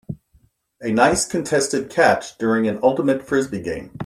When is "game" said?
3.61-3.91